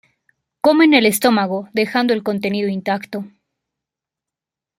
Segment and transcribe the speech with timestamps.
[0.61, 3.23] Comen el estómago, dejando el contenido intacto.